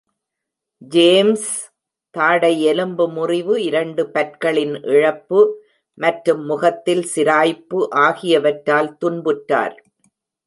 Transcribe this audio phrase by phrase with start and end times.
[0.91, 1.49] James
[2.15, 5.41] தாடை எலும்பு முறிவு, இரண்டு பற்களின் இழப்பு
[5.97, 9.77] மற்றும் முகத்தில் சிராய்ப்பு ஆகியவற்றால் துன்புற்றார்.